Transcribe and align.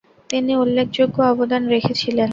তিনি 0.29 0.51
উল্লেখযোগ্য 0.55 1.17
অবদান 1.23 1.63
রেখেছিলেন। 1.67 2.29